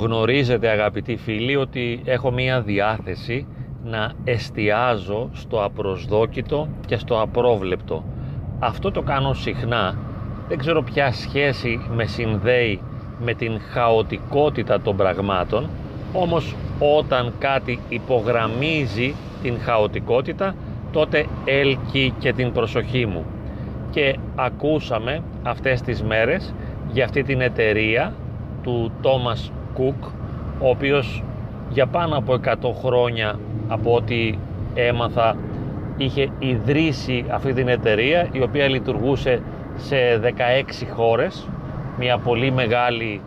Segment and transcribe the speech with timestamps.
[0.00, 3.46] γνωρίζετε αγαπητοί φίλοι ότι έχω μία διάθεση
[3.84, 8.04] να εστιάζω στο απροσδόκητο και στο απρόβλεπτο.
[8.58, 9.98] Αυτό το κάνω συχνά.
[10.48, 12.80] Δεν ξέρω ποια σχέση με συνδέει
[13.18, 15.68] με την χαοτικότητα των πραγμάτων,
[16.12, 20.54] όμως όταν κάτι υπογραμμίζει την χαοτικότητα,
[20.92, 23.24] τότε έλκει και την προσοχή μου.
[23.90, 26.54] Και ακούσαμε αυτές τις μέρες
[26.92, 28.14] για αυτή την εταιρεία
[28.62, 30.08] του Thomas Cook,
[30.60, 31.22] ο οποίος
[31.70, 34.34] για πάνω από 100 χρόνια από ό,τι
[34.74, 35.36] έμαθα
[35.96, 39.42] είχε ιδρύσει αυτή την εταιρεία η οποία λειτουργούσε
[39.76, 41.48] σε 16 χώρες.
[41.98, 43.20] Μια πολύ μεγάλη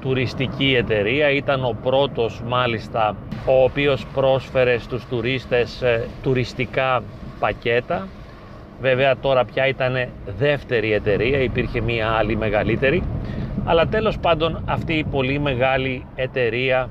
[0.00, 1.30] τουριστική εταιρεία.
[1.30, 3.16] Ήταν ο πρώτος μάλιστα
[3.46, 7.02] ο οποίος πρόσφερε στους τουρίστες ε, τουριστικά
[7.38, 8.08] πακέτα.
[8.80, 10.08] Βέβαια τώρα πια ήταν
[10.38, 11.38] δεύτερη εταιρεία.
[11.38, 13.02] Υπήρχε μια άλλη μεγαλύτερη
[13.70, 16.88] αλλά τέλος πάντων αυτή η πολύ μεγάλη εταιρεία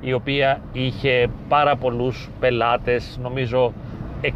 [0.00, 3.72] η οποία είχε πάρα πολλούς πελάτες, νομίζω
[4.22, 4.28] 60.000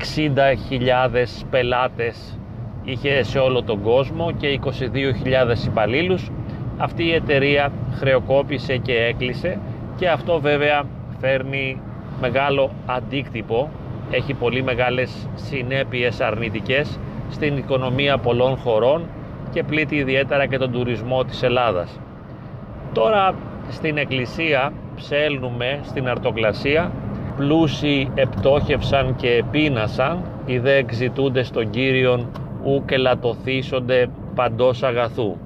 [1.50, 2.38] πελάτες
[2.84, 6.30] είχε σε όλο τον κόσμο και 22.000 υπαλλήλους.
[6.78, 9.58] Αυτή η εταιρεία χρεοκόπησε και έκλεισε
[9.96, 10.82] και αυτό βέβαια
[11.20, 11.80] φέρνει
[12.20, 13.70] μεγάλο αντίκτυπο,
[14.10, 16.98] έχει πολύ μεγάλες συνέπειες αρνητικές
[17.30, 19.06] στην οικονομία πολλών χωρών
[19.54, 22.00] και πλήττει ιδιαίτερα και τον τουρισμό της Ελλάδας.
[22.92, 23.34] Τώρα
[23.68, 26.92] στην εκκλησία ψέλνουμε στην αρτοκλασία
[27.36, 32.28] πλούσιοι επτόχευσαν και επίνασαν οι δε εξητούνται στον Κύριον
[32.64, 35.36] ου και λατοθήσονται παντός αγαθού.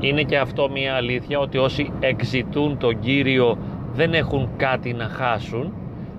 [0.00, 3.58] Είναι και αυτό μια αλήθεια ότι όσοι εξητούν τον Κύριο
[3.94, 5.72] δεν έχουν κάτι να χάσουν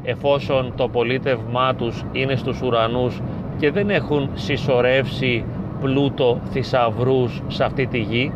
[0.03, 3.21] εφόσον το πολίτευμά τους είναι στους ουρανούς
[3.57, 5.43] και δεν έχουν συσσωρεύσει
[5.81, 8.31] πλούτο θησαυρούς σε αυτή τη γη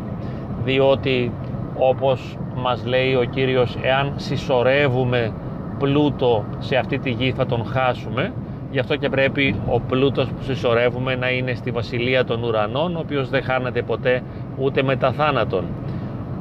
[0.64, 1.32] διότι
[1.78, 5.32] όπως μας λέει ο Κύριος εάν συσσωρεύουμε
[5.78, 8.32] πλούτο σε αυτή τη γη θα τον χάσουμε.
[8.70, 12.98] Γι' αυτό και πρέπει ο πλούτος που συσσωρεύουμε να είναι στη Βασιλεία των Ουρανών ο
[12.98, 14.22] οποίος δεν χάνεται ποτέ
[14.58, 15.64] ούτε μετά θάνατον.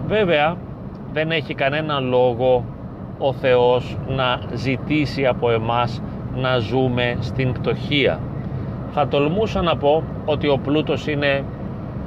[0.07, 0.55] Βέβαια
[1.13, 2.65] δεν έχει κανένα λόγο
[3.17, 6.01] ο Θεός να ζητήσει από εμάς
[6.35, 8.19] να ζούμε στην πτωχία
[8.93, 11.43] θα τολμούσα να πω ότι ο πλούτος είναι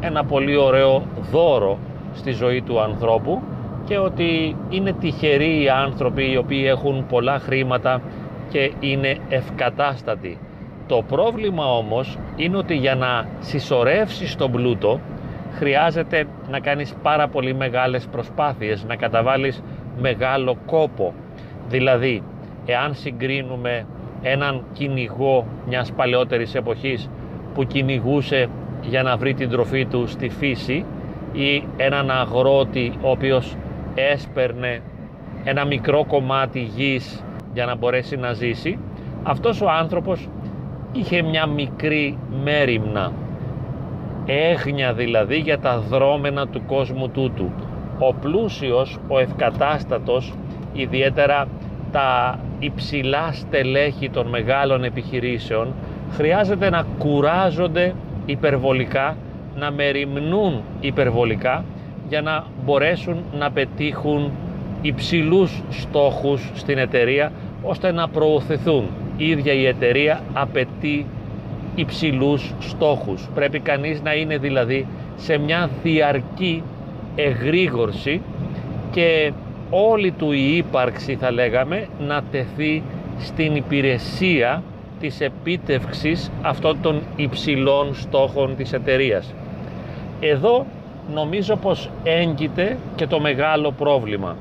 [0.00, 1.78] ένα πολύ ωραίο δώρο
[2.14, 3.42] στη ζωή του ανθρώπου
[3.84, 8.00] και ότι είναι τυχεροί οι άνθρωποι οι οποίοι έχουν πολλά χρήματα
[8.50, 10.38] και είναι ευκατάστατοι.
[10.86, 15.00] Το πρόβλημα όμως είναι ότι για να συσσωρεύσεις τον πλούτο
[15.52, 19.62] χρειάζεται να κάνεις πάρα πολύ μεγάλες προσπάθειες, να καταβάλεις
[20.00, 21.14] μεγάλο κόπο.
[21.68, 22.22] Δηλαδή,
[22.66, 23.86] εάν συγκρίνουμε
[24.28, 27.10] έναν κυνηγό μιας παλαιότερης εποχής
[27.54, 28.48] που κυνηγούσε
[28.82, 30.84] για να βρει την τροφή του στη φύση
[31.32, 33.56] ή έναν αγρότη ο οποίος
[33.94, 34.80] έσπερνε
[35.44, 38.78] ένα μικρό κομμάτι γης για να μπορέσει να ζήσει.
[39.22, 40.28] Αυτός ο άνθρωπος
[40.92, 43.12] είχε μια μικρή μέρημνα.
[44.26, 47.50] Έγνια δηλαδή για τα δρόμενα του κόσμου τούτου.
[47.98, 50.34] Ο πλούσιος, ο ευκατάστατος
[50.72, 51.48] ιδιαίτερα
[51.92, 55.74] τα υψηλά στελέχη των μεγάλων επιχειρήσεων
[56.12, 57.94] χρειάζεται να κουράζονται
[58.26, 59.16] υπερβολικά,
[59.58, 61.64] να μεριμνούν υπερβολικά
[62.08, 64.30] για να μπορέσουν να πετύχουν
[64.82, 68.84] υψηλούς στόχους στην εταιρεία ώστε να προωθηθούν.
[69.16, 71.06] Η ίδια η εταιρεία απαιτεί
[71.74, 73.28] υψηλούς στόχους.
[73.34, 76.62] Πρέπει κανείς να είναι δηλαδή σε μια διαρκή
[77.16, 78.20] εγρήγορση
[78.90, 79.32] και
[79.70, 82.82] όλη του η ύπαρξη θα λέγαμε να τεθεί
[83.18, 84.62] στην υπηρεσία
[85.00, 89.34] της επίτευξης αυτών των υψηλών στόχων της εταιρείας.
[90.20, 90.66] Εδώ
[91.14, 94.36] νομίζω πως έγκυται και το μεγάλο πρόβλημα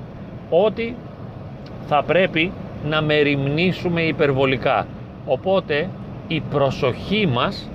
[0.50, 0.96] ότι
[1.88, 2.51] θα πρέπει
[2.89, 4.88] να μεριμνήσουμε υπερβολικά
[5.25, 5.89] οπότε
[6.27, 7.69] η προσοχή μας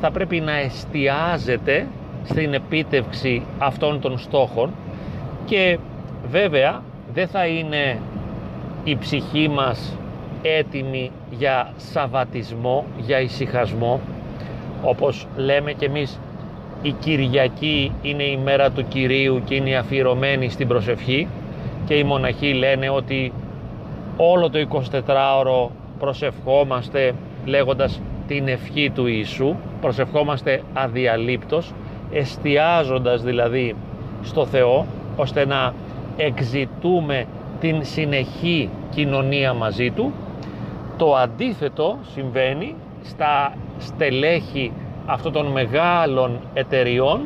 [0.00, 1.86] θα πρέπει να εστιάζεται
[2.24, 4.70] στην επίτευξη αυτών των στόχων
[5.44, 5.78] και
[6.30, 6.82] βέβαια
[7.14, 7.98] δεν θα είναι
[8.84, 9.96] η ψυχή μας
[10.42, 14.00] έτοιμη για σαβατισμό, για ησυχασμό.
[14.82, 16.18] Όπως λέμε και εμείς
[16.82, 21.28] η Κυριακή είναι η μέρα του Κυρίου και είναι αφιερωμένη στην προσευχή.
[21.86, 23.32] Και οι μοναχοί λένε ότι
[24.16, 24.58] όλο το
[25.06, 27.12] 24ωρο προσευχόμαστε
[27.44, 29.54] λέγοντας την ευχή του Ιησού.
[29.80, 31.72] Προσευχόμαστε αδιαλείπτος
[32.12, 33.74] εστιάζοντας δηλαδή
[34.22, 34.86] στο Θεό
[35.16, 35.74] ώστε να
[36.16, 37.26] εξητούμε
[37.60, 40.12] την συνεχή κοινωνία μαζί Του
[40.96, 44.72] το αντίθετο συμβαίνει στα στελέχη
[45.06, 47.20] αυτών των μεγάλων εταιριών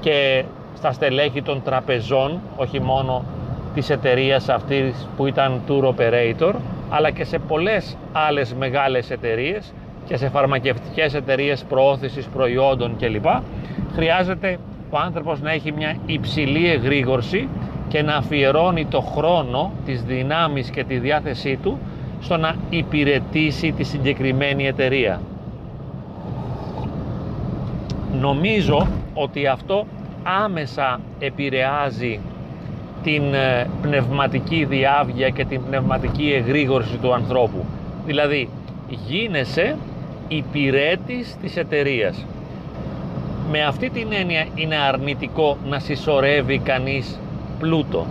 [0.00, 0.44] και
[0.76, 3.24] στα στελέχη των τραπεζών, όχι μόνο
[3.74, 6.52] της εταιρείας αυτής που ήταν tour operator
[6.90, 9.72] αλλά και σε πολλές άλλες μεγάλες εταιρείες
[10.06, 13.26] και σε φαρμακευτικές εταιρείες προώθησης προϊόντων κλπ.
[13.94, 14.58] Χρειάζεται
[14.90, 17.48] ο άνθρωπος να έχει μια υψηλή εγρήγορση
[17.88, 21.78] και να αφιερώνει το χρόνο, τις δυνάμεις και τη διάθεσή του
[22.20, 25.20] στο να υπηρετήσει τη συγκεκριμένη εταιρεία.
[28.20, 29.86] Νομίζω ότι αυτό
[30.44, 32.20] άμεσα επηρεάζει
[33.02, 37.64] την ε, πνευματική διάβγεια και την πνευματική εγρήγορση του ανθρώπου.
[38.06, 38.48] Δηλαδή,
[38.88, 39.76] γίνεσαι
[40.28, 42.26] υπηρέτης της εταιρείας.
[43.50, 47.18] Με αυτή την έννοια είναι αρνητικό να συσσωρεύει κανείς
[47.64, 48.06] πλούτο.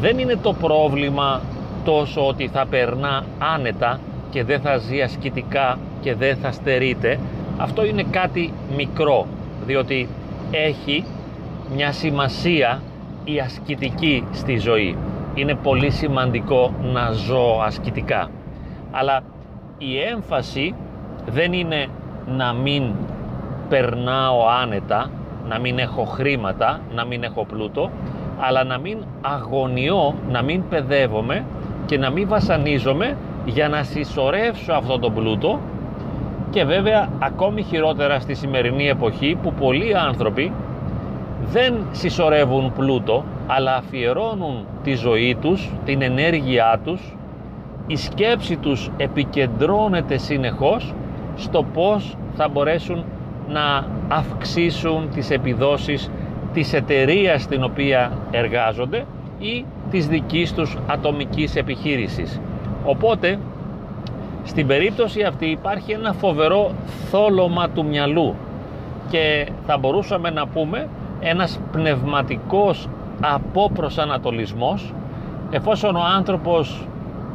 [0.00, 1.40] Δεν είναι το πρόβλημα
[1.84, 7.18] τόσο ότι θα περνά άνετα και δεν θα ζει ασκητικά και δεν θα στερείται.
[7.56, 9.26] Αυτό είναι κάτι μικρό,
[9.66, 10.08] διότι
[10.50, 11.04] έχει
[11.74, 12.82] μια σημασία
[13.24, 14.96] η ασκητική στη ζωή.
[15.34, 18.30] Είναι πολύ σημαντικό να ζω ασκητικά.
[18.90, 19.20] Αλλά
[19.78, 20.74] η έμφαση
[21.26, 21.86] δεν είναι
[22.26, 22.82] να μην
[23.68, 25.10] περνάω άνετα,
[25.48, 27.90] να μην έχω χρήματα, να μην έχω πλούτο,
[28.40, 31.44] αλλά να μην αγωνιώ, να μην παιδεύομαι
[31.86, 35.58] και να μην βασανίζομαι για να συσσωρεύσω αυτό το πλούτο.
[36.50, 40.52] Και βέβαια ακόμη χειρότερα στη σημερινή εποχή που πολλοί άνθρωποι
[41.50, 47.16] δεν συσσωρεύουν πλούτο αλλά αφιερώνουν τη ζωή τους, την ενέργειά τους.
[47.86, 50.94] Η σκέψη τους επικεντρώνεται συνεχώς
[51.36, 53.04] στο πώς θα μπορέσουν
[53.48, 56.10] να αυξήσουν τις επιδόσεις
[56.58, 59.04] της εταιρείας στην οποία εργάζονται
[59.38, 62.40] ή της δικής τους ατομικής επιχείρησης.
[62.84, 63.38] Οπότε,
[64.44, 66.70] στην περίπτωση αυτή υπάρχει ένα φοβερό
[67.10, 68.34] θόλωμα του μυαλού
[69.10, 70.88] και θα μπορούσαμε να πούμε
[71.20, 72.88] ένας πνευματικός
[73.20, 74.94] απόπροσανατολισμός
[75.50, 76.86] εφόσον ο άνθρωπος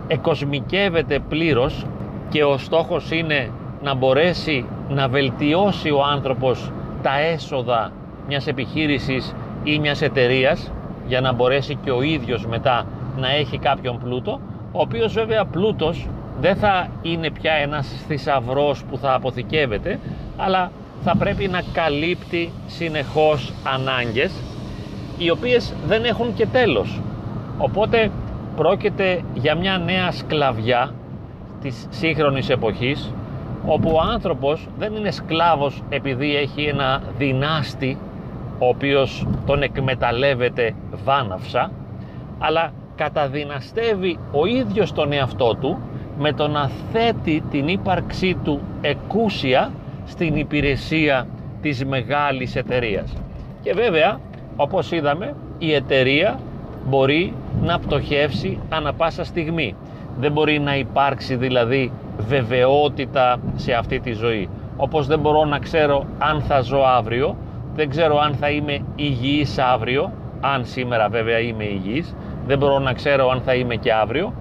[0.08, 1.86] εκοσμικεύεται πλήρως
[2.30, 3.50] και ο στόχος είναι
[3.84, 6.72] να μπορέσει να βελτιώσει ο άνθρωπος
[7.02, 7.92] τα έσοδα
[8.28, 10.72] μιας επιχείρησης ή μιας εταιρείας
[11.08, 12.86] για να μπορέσει και ο ίδιος μετά
[13.18, 14.40] να έχει κάποιον πλούτο
[14.72, 16.08] ο οποίος βέβαια πλούτος
[16.40, 20.00] δεν θα είναι πια ένας θησαυρός που θα αποθηκεύεται
[20.38, 20.72] αλλά
[21.04, 24.32] θα πρέπει να καλύπτει συνεχώς ανάγκες
[25.18, 27.02] οι οποίες δεν έχουν και τέλος.
[27.58, 28.12] Οπότε
[28.56, 30.94] πρόκειται για μια νέα σκλαβιά
[31.62, 33.14] της σύγχρονης εποχής
[33.66, 37.98] όπου ο άνθρωπος δεν είναι σκλάβος επειδή έχει ένα δυνάστη
[38.64, 41.72] ο οποίος τον εκμεταλλεύεται βάναυσα
[42.40, 45.78] αλλά καταδυναστεύει ο ίδιος τον εαυτό του
[46.18, 49.72] με το να θέτει την ύπαρξή του εκούσια
[50.06, 51.28] στην υπηρεσία
[51.62, 53.14] της μεγάλης εταιρείας.
[53.62, 54.20] Και βέβαια,
[54.56, 56.40] όπως είδαμε, η εταιρεία
[56.88, 59.76] μπορεί να πτωχεύσει ανα πάσα στιγμή.
[60.20, 64.50] Δεν μπορεί να υπάρξει δηλαδή βεβαιότητα σε αυτή τη ζωή.
[64.78, 67.36] Όπως δεν μπορώ να ξέρω αν θα ζω αύριο,
[67.76, 70.12] δεν ξέρω αν θα είμαι υγιής αύριο,
[70.42, 72.16] αν σήμερα βέβαια είμαι υγιής,
[72.46, 74.34] δεν μπορώ να ξέρω αν θα είμαι και αύριο,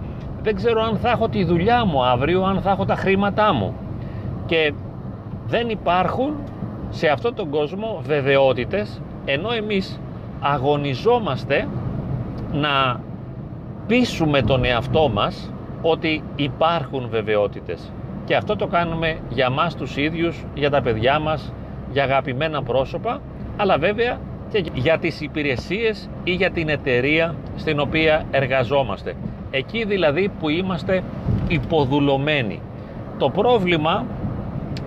[0.42, 3.74] δεν ξέρω αν θα έχω τη δουλειά μου αύριο, αν θα έχω τα χρήματά μου.
[4.46, 4.72] Και
[5.46, 6.34] δεν υπάρχουν
[6.90, 10.00] σε αυτόν τον κόσμο βεβαιότητες, ενώ εμείς
[10.40, 11.68] αγωνιζόμαστε
[12.52, 13.00] να
[13.86, 17.92] πείσουμε τον εαυτό μας ότι υπάρχουν βεβαιότητες.
[18.24, 21.52] Και αυτό το κάνουμε για μας τους ίδιους, για τα παιδιά μας,
[21.92, 23.20] για αγαπημένα πρόσωπα,
[23.56, 24.18] αλλά βέβαια
[24.50, 29.14] και για τις υπηρεσίες ή για την εταιρεία στην οποία εργαζόμαστε.
[29.50, 31.02] Εκεί δηλαδή που είμαστε
[31.48, 32.60] υποδουλωμένοι.
[33.18, 34.04] Το πρόβλημα,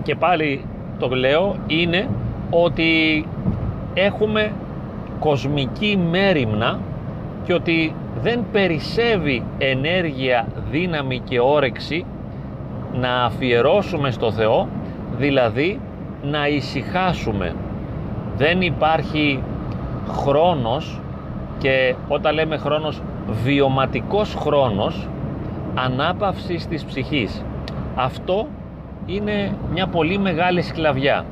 [0.02, 0.64] και πάλι
[0.98, 2.08] το λέω, είναι
[2.50, 3.26] ότι
[3.94, 4.52] έχουμε
[5.20, 6.78] κοσμική μέρημνα
[7.44, 12.04] και ότι δεν περισσεύει ενέργεια, δύναμη και όρεξη
[13.00, 14.68] να αφιερώσουμε στο Θεό,
[15.18, 15.80] δηλαδή
[16.30, 17.54] να ησυχάσουμε.
[18.36, 19.42] Δεν υπάρχει
[20.08, 21.00] χρόνος
[21.58, 23.02] και όταν λέμε χρόνος
[23.44, 25.08] βιωματικός χρόνος
[25.74, 27.42] ανάπαυσης της ψυχής.
[27.94, 28.46] Αυτό
[29.06, 31.24] είναι μια πολύ μεγάλη σκλαβιά.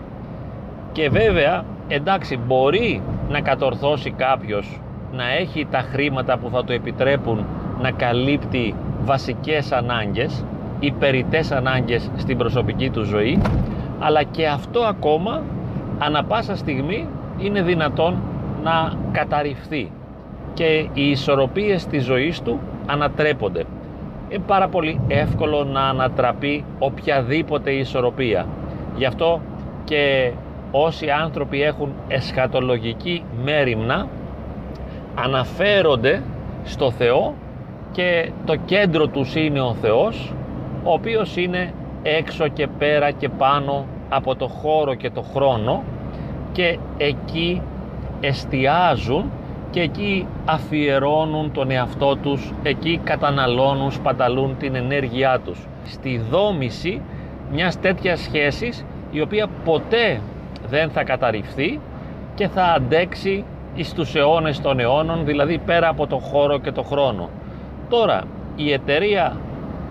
[0.93, 4.81] Και βέβαια, εντάξει, μπορεί να κατορθώσει κάποιος
[5.13, 7.47] να έχει τα χρήματα που θα του επιτρέπουν
[7.81, 8.75] να καλύπτει
[9.05, 10.45] βασικές ανάγκες
[10.81, 13.39] ή περιτές ανάγκες στην προσωπική του ζωή
[14.05, 15.43] αλλά και αυτό ακόμα
[15.99, 17.09] ανα πάσα στιγμή
[17.39, 18.23] είναι δυνατόν
[18.63, 19.91] να καταρριφθεί
[20.55, 23.65] και οι ισορροπίες της ζωής του ανατρέπονται.
[24.29, 28.47] Είναι πάρα πολύ εύκολο να ανατραπεί οποιαδήποτε ισορροπία.
[28.97, 29.41] Γι' αυτό
[29.85, 30.33] και
[30.71, 34.09] όσοι άνθρωποι έχουν εσχατολογική μέρημνα
[35.15, 36.23] αναφέρονται
[36.65, 37.35] στο Θεό
[37.93, 40.33] και το κέντρο τους είναι ο Θεός
[40.85, 45.83] ο οποίος είναι έξω και πέρα και πάνω από το χώρο και το χρόνο
[46.53, 47.63] και εκεί
[48.21, 49.31] εστιάζουν
[49.71, 55.67] και εκεί αφιερώνουν τον εαυτό τους, εκεί καταναλώνουν, σπαταλούν την ενέργειά τους.
[55.85, 57.01] Στη δόμηση
[57.53, 60.21] μιας τέτοιας σχέσης η οποία ποτέ
[60.69, 61.81] δεν θα καταρριφθεί
[62.35, 63.45] και θα αντέξει
[63.75, 67.29] εις τους αιώνες των αιώνων, δηλαδή πέρα από το χώρο και το χρόνο.
[67.89, 68.23] Τώρα,
[68.57, 69.37] η εταιρεία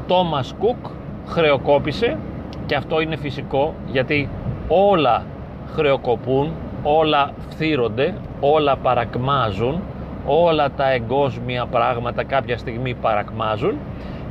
[0.08, 0.90] Thomas Cook
[1.28, 2.18] χρεοκόπησε
[2.66, 4.30] και αυτό είναι φυσικό γιατί
[4.68, 5.26] όλα
[5.74, 6.52] χρεοκοπούν,
[6.84, 9.82] όλα φθύρονται, όλα παρακμάζουν,
[10.26, 13.78] όλα τα εγκόσμια πράγματα κάποια στιγμή παρακμάζουν.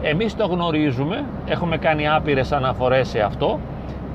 [0.02, 3.58] Εμείς το γνωρίζουμε, έχουμε κάνει άπειρες αναφορές σε αυτό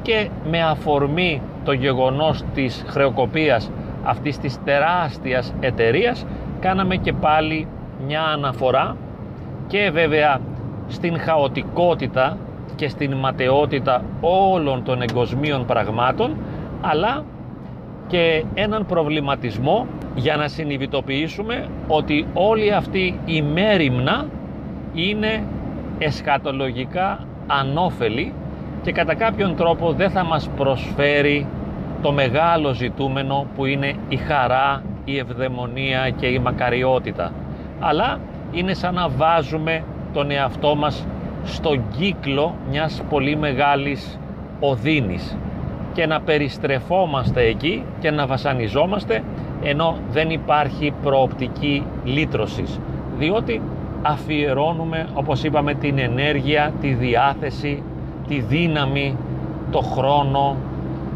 [0.02, 3.72] και με αφορμή το γεγονός της χρεοκοπίας
[4.04, 6.26] αυτής της τεράστιας εταιρείας
[6.60, 7.68] κάναμε και πάλι
[8.08, 8.96] μια αναφορά
[9.68, 10.40] και βέβαια
[10.88, 12.38] στην χαοτικότητα
[12.78, 16.36] και στην ματαιότητα όλων των εγκοσμίων πραγμάτων
[16.82, 17.24] αλλά
[18.08, 24.26] και έναν προβληματισμό για να συνειδητοποιήσουμε ότι όλη αυτή η μέρημνα
[24.94, 25.44] είναι
[25.98, 28.34] εσχατολογικά ανώφελη
[28.82, 31.48] και κατά κάποιον τρόπο δεν θα μας προσφέρει
[32.02, 37.32] το μεγάλο ζητούμενο που είναι η χαρά, η ευδαιμονία και η μακαριότητα.
[37.80, 38.20] Αλλά
[38.52, 41.06] είναι σαν να βάζουμε τον εαυτό μας
[41.48, 44.20] στον κύκλο μιας πολύ μεγάλης
[44.60, 45.38] οδύνης
[45.94, 49.24] και να περιστρεφόμαστε εκεί και να βασανιζόμαστε
[49.64, 52.80] ενώ δεν υπάρχει προοπτική λύτρωσης
[53.18, 53.62] διότι
[54.02, 57.84] αφιερώνουμε όπως είπαμε την ενέργεια, τη διάθεση,
[58.28, 59.18] τη δύναμη,
[59.72, 60.56] το χρόνο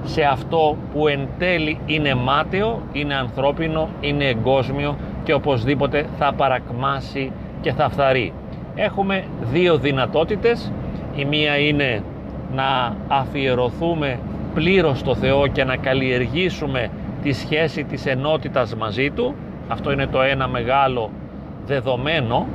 [0.04, 7.32] σε αυτό που εν τέλει είναι μάταιο, είναι ανθρώπινο, είναι εγκόσμιο και οπωσδήποτε θα παρακμάσει
[7.62, 8.34] και θα φθαρεί.
[8.75, 10.72] Έχουμε δύο δυνατότητες.
[11.16, 12.04] Η μία είναι
[12.56, 14.20] να αφιερωθούμε
[14.54, 16.90] πλήρως στο Θεό και να καλλιεργήσουμε
[17.24, 19.36] τη σχέση της ενότητας μαζί Του.
[19.68, 21.10] Αυτό είναι το ένα μεγάλο
[21.66, 22.48] δεδομένο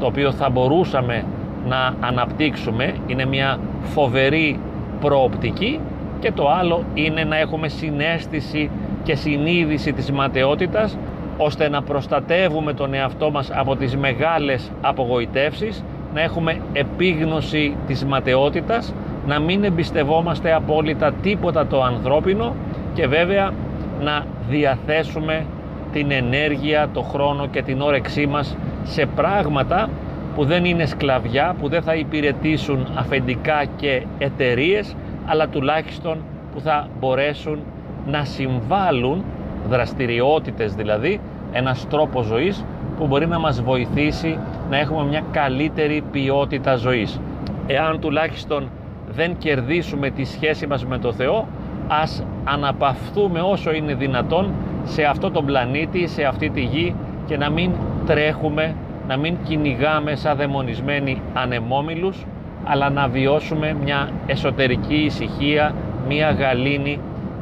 [0.00, 1.24] το οποίο θα μπορούσαμε
[1.68, 2.94] να αναπτύξουμε.
[3.06, 4.60] Είναι μια φοβερή
[5.00, 5.80] προοπτική
[6.20, 8.70] και το άλλο είναι να έχουμε συνέστηση
[9.02, 10.98] και συνείδηση της ματαιότητας
[11.38, 18.94] ώστε να προστατεύουμε τον εαυτό μας από τις μεγάλες απογοητεύσεις, να έχουμε επίγνωση της ματαιότητας,
[19.26, 22.54] να μην εμπιστευόμαστε απόλυτα τίποτα το ανθρώπινο
[22.94, 23.52] και βέβαια
[24.00, 25.44] να διαθέσουμε
[25.92, 29.88] την ενέργεια, το χρόνο και την όρεξή μας σε πράγματα
[30.34, 36.18] που δεν είναι σκλαβιά, που δεν θα υπηρετήσουν αφεντικά και εταιρείες, αλλά τουλάχιστον
[36.54, 37.58] που θα μπορέσουν
[38.06, 39.24] να συμβάλλουν
[39.68, 41.20] δραστηριότητες δηλαδή,
[41.52, 42.64] ένας τρόπος ζωής
[42.98, 44.38] που μπορεί να μας βοηθήσει
[44.70, 47.20] να έχουμε μια καλύτερη ποιότητα ζωής.
[47.66, 48.68] Εάν τουλάχιστον
[49.10, 51.46] δεν κερδίσουμε τη σχέση μας με το Θεό,
[51.88, 54.50] ας αναπαυθούμε όσο είναι δυνατόν
[54.84, 56.94] σε αυτό τον πλανήτη, σε αυτή τη γη
[57.26, 57.70] και να μην
[58.06, 58.74] τρέχουμε,
[59.08, 62.24] να μην κυνηγάμε σαν δαιμονισμένοι ανεμόμυλους,
[62.64, 65.74] αλλά να βιώσουμε μια εσωτερική ησυχία,
[66.08, 66.98] μια γαλήνη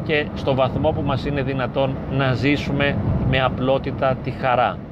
[0.07, 2.97] και στο βαθμό που μας είναι δυνατόν να ζήσουμε
[3.29, 4.86] με απλότητα τη χαρά.